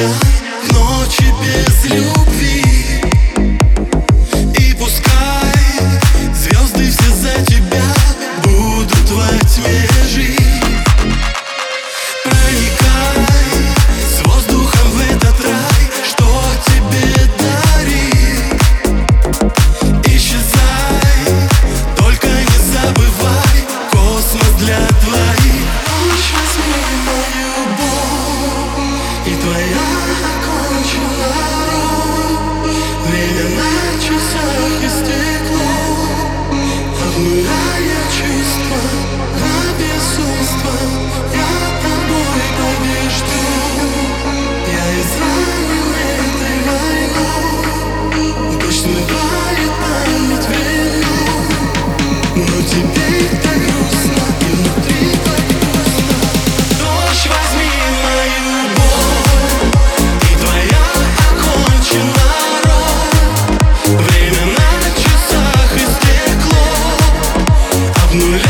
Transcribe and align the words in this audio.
Yeah. 0.00 0.39
No 68.12 68.49